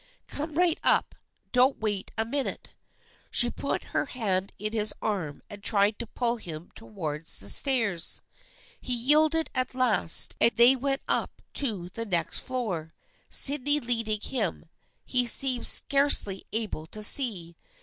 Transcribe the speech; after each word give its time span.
Come 0.25 0.55
right 0.55 0.79
up. 0.83 1.13
Don't 1.51 1.77
wait 1.79 2.09
a 2.17 2.25
minute." 2.25 2.69
She 3.29 3.51
put 3.51 3.83
her 3.93 4.07
hand 4.07 4.51
in 4.57 4.73
his 4.73 4.95
arm 4.99 5.43
and 5.47 5.61
tried 5.61 5.99
to 5.99 6.07
pull 6.07 6.37
him 6.37 6.71
towards 6.73 7.37
the 7.37 7.47
stairs. 7.49 8.23
He 8.79 8.93
yielded 8.95 9.51
at 9.53 9.75
last 9.75 10.33
and 10.41 10.53
they 10.55 10.75
went 10.75 11.03
up 11.07 11.43
to 11.53 11.89
the 11.89 12.05
next 12.07 12.39
floor, 12.39 12.95
Sydney 13.29 13.79
leading 13.79 14.21
him. 14.21 14.65
He 15.05 15.27
seemed 15.27 15.67
scarcely 15.67 16.45
able 16.51 16.87
to 16.87 17.03
see. 17.03 17.55